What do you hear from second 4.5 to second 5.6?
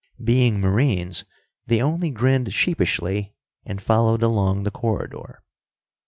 the corridor.